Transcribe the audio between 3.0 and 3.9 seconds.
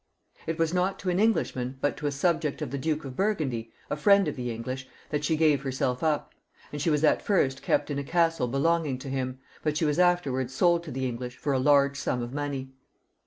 of Burgundy,